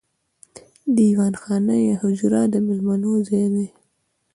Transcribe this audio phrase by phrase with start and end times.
[0.97, 3.67] دیوان خانه یا حجره د میلمنو ځای دی.